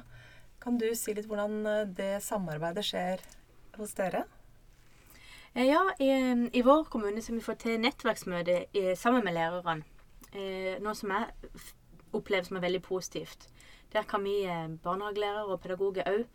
Kan 0.62 0.78
du 0.78 0.86
si 0.94 1.18
litt 1.18 1.26
hvordan 1.26 1.66
eh, 1.66 1.90
det 1.90 2.14
samarbeidet 2.22 2.86
skjer 2.86 3.26
hos 3.82 3.98
dere? 3.98 4.28
Ja, 5.58 5.82
i, 5.98 6.14
i 6.54 6.62
vår 6.62 6.86
kommune 6.86 7.18
så 7.18 7.34
har 7.34 7.42
vi 7.42 7.50
fått 7.50 7.66
til 7.66 7.82
nettverksmøte 7.82 8.62
sammen 8.96 9.26
med 9.26 9.34
lærerne. 9.36 9.82
Noe 10.80 10.94
som 10.96 11.12
jeg 11.12 11.26
opplever 12.14 12.48
som 12.48 12.62
veldig 12.62 12.82
positivt. 12.86 13.50
Der 13.94 14.04
kan 14.08 14.24
vi 14.24 14.44
eh, 14.44 14.70
barnehagelærere 14.84 15.46
og 15.52 15.62
pedagoger 15.62 16.08
òg 16.08 16.26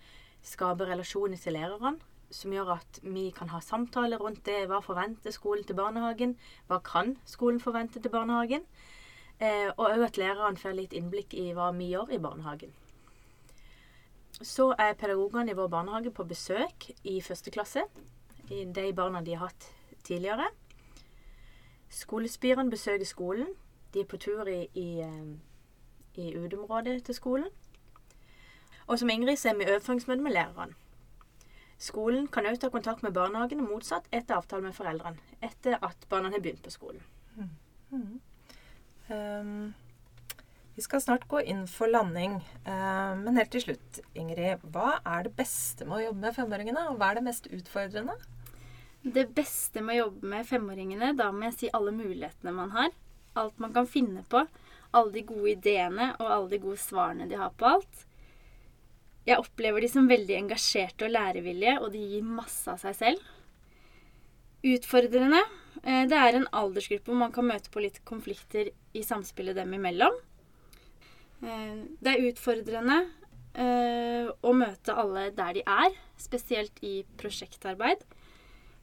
skape 0.42 0.87
relasjoner 0.87 1.37
til 1.40 1.56
lærerne. 1.56 1.97
Som 2.30 2.52
gjør 2.52 2.73
at 2.75 2.99
vi 3.02 3.30
kan 3.30 3.49
ha 3.49 3.61
samtaler 3.62 4.18
rundt 4.18 4.45
det. 4.47 4.66
Hva 4.66 4.80
forventer 4.83 5.30
skolen 5.30 5.64
til 5.64 5.78
barnehagen? 5.78 6.37
Hva 6.66 6.80
kan 6.85 7.16
skolen 7.25 7.61
forvente 7.61 8.02
til 8.02 8.11
barnehagen? 8.11 8.66
Eh, 9.40 9.71
og 9.76 9.87
òg 9.90 10.04
at 10.09 10.18
lærerne 10.18 10.56
får 10.59 10.75
litt 10.75 10.92
innblikk 10.97 11.35
i 11.35 11.52
hva 11.54 11.71
vi 11.76 11.92
gjør 11.92 12.12
i 12.16 12.18
barnehagen. 12.18 12.75
Så 14.42 14.75
er 14.78 14.97
pedagogene 14.99 15.52
i 15.52 15.56
vår 15.56 15.68
barnehage 15.73 16.11
på 16.12 16.25
besøk 16.28 16.90
i 17.04 17.21
første 17.25 17.50
klasse 17.50 17.87
i 18.52 18.64
de 18.64 18.92
barna 18.92 19.23
de 19.25 19.35
har 19.35 19.49
hatt 19.49 19.71
tidligere. 20.04 20.49
Skolespirene 21.88 22.71
besøker 22.71 23.04
skolen. 23.04 23.49
De 23.95 24.00
er 24.00 24.09
på 24.11 24.18
tur 24.21 24.49
i, 24.49 24.66
i, 24.75 25.00
eh, 25.00 25.37
i 26.18 26.32
uteområdet 26.37 27.02
til 27.06 27.14
skolen. 27.14 27.49
Og 28.87 28.99
som 28.99 29.11
Ingrid 29.11 29.38
så 29.40 29.50
er 29.50 29.58
vi 29.58 29.66
i 29.66 29.70
overføringsmøte 29.70 30.23
med 30.23 30.37
lærerne. 30.37 30.75
Skolen 31.78 32.28
kan 32.32 32.46
også 32.46 32.61
ta 32.61 32.68
kontakt 32.73 33.02
med 33.02 33.12
barnehagen 33.12 33.61
og 33.61 33.68
motsatt 33.68 34.06
etter 34.12 34.38
avtale 34.38 34.64
med 34.64 34.73
foreldrene. 34.73 35.20
Etter 35.44 35.76
at 35.85 36.06
barna 36.08 36.30
har 36.32 36.40
begynt 36.40 36.62
på 36.64 36.73
skolen. 36.73 37.02
Ehm, 39.12 39.75
vi 40.75 40.85
skal 40.85 41.00
snart 41.00 41.26
gå 41.28 41.42
inn 41.44 41.66
for 41.70 41.87
landing. 41.87 42.40
uh, 42.66 43.12
men 43.20 43.37
helt 43.37 43.50
til 43.50 43.62
slutt, 43.66 44.00
Ingrid. 44.14 44.64
Hva 44.73 45.00
er 45.04 45.23
det 45.25 45.37
beste 45.37 45.85
med 45.85 45.99
å 45.99 46.04
jobbe 46.08 46.20
med 46.20 46.35
femåringene, 46.35 46.88
og 46.90 46.96
hva 46.96 47.11
er 47.11 47.20
det 47.20 47.26
mest 47.28 47.46
utfordrende? 47.46 48.16
Det 49.02 49.28
beste 49.35 49.80
med 49.80 49.96
å 49.96 50.06
jobbe 50.06 50.26
med 50.32 50.46
femåringene, 50.46 51.12
da 51.16 51.30
må 51.30 51.46
jeg 51.46 51.58
si 51.58 51.70
alle 51.73 51.92
mulighetene 51.94 52.52
man 52.52 52.73
har. 52.75 52.90
Alt 53.37 53.58
man 53.62 53.73
kan 53.73 53.87
finne 53.87 54.25
på. 54.28 54.42
Alle 54.92 55.12
de 55.12 55.22
gode 55.26 55.50
ideene 55.56 56.12
og 56.20 56.28
alle 56.30 56.50
de 56.50 56.58
gode 56.62 56.78
svarene 56.80 57.28
de 57.28 57.36
har 57.40 57.50
på 57.56 57.66
alt. 57.76 58.06
Jeg 59.26 59.42
opplever 59.42 59.82
de 59.82 59.88
som 59.90 60.06
veldig 60.06 60.36
engasjerte 60.38 61.08
og 61.08 61.10
lærevillige, 61.10 61.80
og 61.82 61.90
de 61.92 61.98
gir 61.98 62.22
masse 62.22 62.70
av 62.70 62.78
seg 62.78 62.94
selv. 62.94 63.22
Utfordrende. 64.62 65.42
eh, 65.82 66.06
Det 66.06 66.16
er 66.16 66.36
en 66.36 66.48
aldersgruppe 66.52 67.10
hvor 67.10 67.18
man 67.18 67.32
kan 67.32 67.46
møte 67.46 67.70
på 67.70 67.82
litt 67.82 68.04
konflikter 68.04 68.70
i 68.94 69.02
samspillet 69.02 69.56
dem 69.56 69.74
imellom. 69.74 70.14
Eh, 71.42 71.74
Det 72.00 72.12
er 72.14 72.30
utfordrende 72.30 73.10
eh, 73.54 74.30
å 74.42 74.52
møte 74.52 74.94
alle 74.94 75.30
der 75.30 75.52
de 75.54 75.62
er, 75.66 75.90
spesielt 76.16 76.78
i 76.82 77.04
prosjektarbeid. 77.18 78.04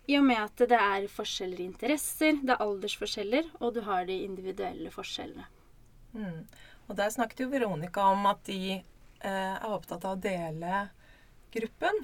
I 0.08 0.18
og 0.18 0.26
med 0.28 0.38
at 0.38 0.58
det 0.68 0.78
er 0.78 1.08
forskjeller 1.08 1.62
i 1.62 1.70
interesser, 1.72 2.34
det 2.44 2.52
er 2.52 2.64
aldersforskjeller, 2.64 3.46
og 3.62 3.74
du 3.76 3.82
har 3.82 4.04
de 4.06 4.24
individuelle 4.26 4.92
forskjellene. 4.92 5.46
Mm. 6.14 6.44
Og 6.90 6.98
der 7.00 7.14
snakket 7.14 7.44
jo 7.44 7.52
Veronica 7.52 8.06
om 8.12 8.26
at 8.30 8.44
de 8.48 8.60
eh, 8.76 9.56
er 9.56 9.70
opptatt 9.72 10.06
av 10.06 10.18
å 10.18 10.22
dele 10.22 10.88
gruppen. 11.54 12.04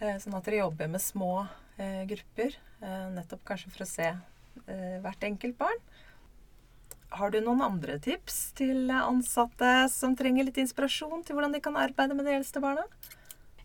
Eh, 0.00 0.18
sånn 0.22 0.36
at 0.38 0.46
dere 0.46 0.62
jobber 0.64 0.90
med 0.92 1.02
små 1.02 1.32
eh, 1.78 2.04
grupper. 2.10 2.56
Eh, 2.82 3.06
nettopp 3.16 3.44
kanskje 3.48 3.72
for 3.74 3.84
å 3.84 3.88
se 3.88 4.08
eh, 4.12 4.98
hvert 5.02 5.28
enkelt 5.28 5.58
barn. 5.60 5.80
Har 7.12 7.32
du 7.32 7.42
noen 7.44 7.60
andre 7.64 7.98
tips 8.00 8.54
til 8.56 8.88
ansatte 8.94 9.72
som 9.92 10.14
trenger 10.16 10.48
litt 10.48 10.60
inspirasjon 10.62 11.26
til 11.26 11.36
hvordan 11.36 11.52
de 11.52 11.60
kan 11.64 11.76
arbeide 11.76 12.16
med 12.16 12.24
de 12.28 12.38
eldste 12.38 12.62
barna? 12.62 12.86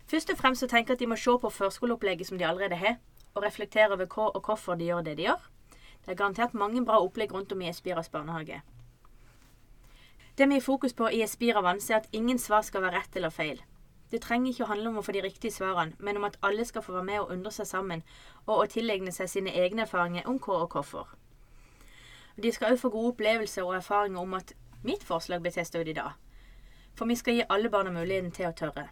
Først 0.08 0.32
og 0.32 0.40
fremst 0.40 0.64
så 0.64 0.68
tenker 0.68 0.92
jeg 0.92 0.98
at 0.98 1.04
de 1.04 1.08
må 1.08 1.16
se 1.20 1.32
på 1.40 1.52
førskoleopplegget 1.52 2.28
som 2.28 2.40
de 2.40 2.46
allerede 2.48 2.76
har, 2.80 2.98
og 3.34 3.44
reflektere 3.44 3.92
over 3.92 4.08
hva 4.08 4.30
og 4.32 4.44
hvorfor 4.44 4.76
de 4.76 4.88
gjør 4.88 5.04
det 5.04 5.18
de 5.18 5.28
gjør. 5.28 5.40
Det 6.04 6.12
er 6.12 6.20
garantert 6.20 6.56
mange 6.56 6.84
bra 6.84 7.00
opplegg 7.04 7.32
rundt 7.32 7.52
om 7.52 7.64
i 7.64 7.68
Espiras 7.68 8.08
barnehage. 8.12 8.62
Det 10.38 10.46
vi 10.46 10.54
har 10.54 10.60
fokus 10.60 10.94
på 10.94 11.08
i 11.10 11.22
Espira 11.22 11.60
Vanse, 11.60 11.92
er 11.92 11.96
at 11.98 12.08
ingen 12.12 12.38
svar 12.38 12.62
skal 12.62 12.82
være 12.82 12.98
rett 13.00 13.16
eller 13.16 13.30
feil. 13.30 13.62
Det 14.10 14.20
trenger 14.22 14.52
ikke 14.52 14.64
å 14.64 14.68
handle 14.68 14.92
om 14.92 15.00
å 15.00 15.02
få 15.02 15.12
de 15.12 15.22
riktige 15.24 15.52
svarene, 15.52 15.96
men 15.98 16.16
om 16.16 16.24
at 16.28 16.38
alle 16.46 16.64
skal 16.64 16.82
få 16.82 16.94
være 16.94 17.08
med 17.08 17.20
og 17.20 17.32
undre 17.34 17.50
seg 17.52 17.66
sammen, 17.66 18.04
og 18.46 18.62
å 18.62 18.68
tilegne 18.70 19.12
seg 19.12 19.28
sine 19.28 19.50
egne 19.50 19.82
erfaringer 19.82 20.30
om 20.30 20.38
hva 20.38 20.60
og 20.62 20.76
hvorfor. 20.76 21.10
De 22.38 22.52
skal 22.54 22.72
også 22.72 22.86
få 22.86 22.92
gode 22.94 23.12
opplevelser 23.16 23.66
og 23.66 23.74
erfaringer 23.80 24.20
om 24.22 24.38
at 24.38 24.54
mitt 24.86 25.02
forslag 25.04 25.42
ble 25.42 25.50
testa 25.52 25.82
ut 25.82 25.90
i 25.90 25.96
dag. 25.98 26.14
For 26.94 27.10
vi 27.10 27.18
skal 27.18 27.34
gi 27.34 27.50
alle 27.50 27.68
barna 27.74 27.90
muligheten 27.90 28.30
til 28.30 28.46
å 28.46 28.54
tørre. 28.54 28.88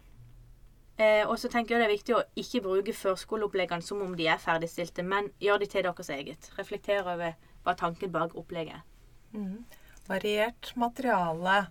Eh, 0.99 1.23
og 1.23 1.39
så 1.39 1.47
tenker 1.47 1.75
jeg 1.75 1.81
det 1.81 1.87
er 1.87 1.95
viktig 1.95 2.15
å 2.17 2.23
ikke 2.35 2.65
bruke 2.67 2.93
førskoleoppleggene 2.93 3.85
som 3.85 4.03
om 4.03 4.15
de 4.19 4.27
er 4.27 4.41
ferdigstilte, 4.41 5.03
men 5.03 5.31
gjør 5.39 5.63
de 5.63 5.71
til 5.71 5.87
deres 5.87 6.09
eget. 6.09 6.51
Reflektere 6.59 7.15
over 7.15 7.35
hva 7.63 7.75
tanken 7.77 8.11
bak 8.11 8.35
opplegget 8.35 8.81
er. 8.81 8.87
Mm. 9.31 9.63
Variert 10.07 10.75
materiale, 10.75 11.65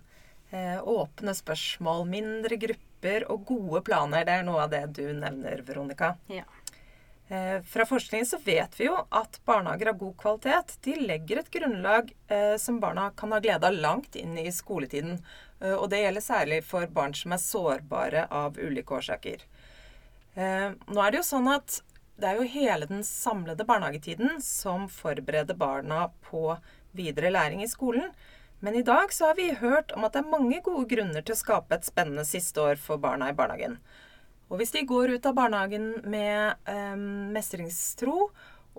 eh, 0.51 0.87
åpne 0.87 1.33
spørsmål, 1.33 2.05
mindre 2.09 2.55
grupper 2.55 3.25
og 3.31 3.45
gode 3.49 3.81
planer. 3.81 4.25
Det 4.25 4.35
er 4.37 4.45
noe 4.45 4.63
av 4.65 4.69
det 4.73 4.83
du 4.93 5.03
nevner, 5.13 5.63
Veronica. 5.65 6.15
Ja. 6.29 6.45
Eh, 7.29 7.61
fra 7.61 7.85
forskningen 7.85 8.25
så 8.29 8.37
vet 8.45 8.77
vi 8.79 8.85
jo 8.85 8.95
at 9.09 9.39
barnehager 9.45 9.89
av 9.91 9.97
god 9.99 10.15
kvalitet 10.21 10.77
de 10.85 10.95
legger 11.01 11.41
et 11.41 11.51
grunnlag 11.51 12.13
eh, 12.29 12.55
som 12.61 12.79
barna 12.79 13.09
kan 13.17 13.33
ha 13.35 13.41
glede 13.43 13.67
av 13.67 13.73
langt 13.73 14.15
inn 14.15 14.37
i 14.37 14.47
skoletiden. 14.53 15.19
Og 15.57 15.87
det 15.89 16.03
gjelder 16.03 16.21
særlig 16.21 16.57
for 16.61 16.85
barn 16.93 17.15
som 17.17 17.33
er 17.33 17.41
sårbare 17.41 18.27
av 18.29 18.59
ulike 18.61 18.93
årsaker. 18.93 19.41
Nå 20.37 20.99
er 21.01 21.09
det 21.09 21.17
jo 21.17 21.23
sånn 21.25 21.49
at 21.49 21.79
det 22.21 22.29
er 22.29 22.37
jo 22.37 22.49
hele 22.49 22.85
den 22.89 23.01
samlede 23.05 23.65
barnehagetiden 23.65 24.37
som 24.41 24.85
forbereder 24.89 25.57
barna 25.57 26.11
på 26.25 26.59
videre 26.97 27.31
læring 27.33 27.63
i 27.63 27.69
skolen. 27.71 28.09
Men 28.59 28.75
i 28.75 28.83
dag 28.85 29.13
så 29.13 29.29
har 29.29 29.37
vi 29.37 29.51
hørt 29.53 29.93
om 29.93 30.05
at 30.07 30.15
det 30.15 30.23
er 30.23 30.31
mange 30.31 30.61
gode 30.65 30.87
grunner 30.89 31.21
til 31.21 31.35
å 31.35 31.39
skape 31.39 31.77
et 31.77 31.85
spennende 31.85 32.25
siste 32.25 32.61
år 32.61 32.79
for 32.81 33.01
barna 33.01 33.29
i 33.29 33.37
barnehagen. 33.37 33.77
Og 34.49 34.61
hvis 34.61 34.73
de 34.73 34.85
går 34.87 35.17
ut 35.17 35.27
av 35.27 35.35
barnehagen 35.37 35.91
med 36.07 36.69
eh, 36.71 36.95
mestringstro 37.35 38.29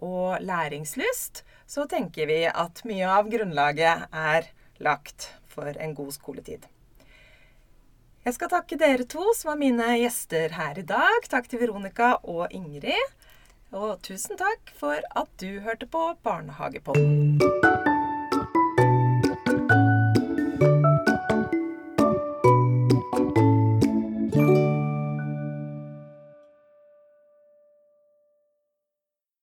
og 0.02 0.40
læringslyst, 0.42 1.44
så 1.68 1.84
tenker 1.90 2.30
vi 2.30 2.40
at 2.48 2.82
mye 2.88 3.12
av 3.12 3.30
grunnlaget 3.30 4.08
er 4.08 4.50
lagt 4.82 5.30
for 5.50 5.78
en 5.78 5.94
god 5.94 6.14
skoletid. 6.16 6.66
Jeg 8.26 8.36
skal 8.36 8.50
takke 8.52 8.76
dere 8.80 9.06
to 9.08 9.30
som 9.36 9.52
var 9.52 9.60
mine 9.60 9.86
gjester 10.02 10.52
her 10.58 10.80
i 10.80 10.84
dag. 10.84 11.28
Takk 11.30 11.48
til 11.48 11.62
Veronica 11.62 12.16
og 12.24 12.52
Ingrid. 12.52 13.16
Og 13.72 14.00
tusen 14.04 14.36
takk 14.40 14.72
for 14.80 15.00
at 15.00 15.32
du 15.40 15.60
hørte 15.64 15.88
på 15.88 16.10
Barnehagepodden. 16.24 17.67